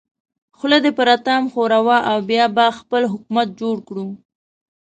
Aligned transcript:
خوله 0.57 0.77
دې 0.83 0.91
پر 0.97 1.07
اتام 1.15 1.43
ښوروه 1.51 1.97
او 2.09 2.17
بیا 2.29 2.45
به 2.55 2.65
خپل 2.79 3.01
حکومت 3.13 3.47
جوړ 3.59 3.75
کړو. 3.87 4.07